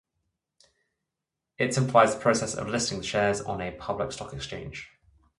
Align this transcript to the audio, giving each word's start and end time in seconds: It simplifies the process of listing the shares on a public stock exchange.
It 1.59 1.75
simplifies 1.75 2.15
the 2.15 2.19
process 2.19 2.55
of 2.55 2.67
listing 2.67 2.97
the 2.97 3.03
shares 3.05 3.39
on 3.39 3.61
a 3.61 3.69
public 3.69 4.11
stock 4.11 4.33
exchange. 4.33 4.89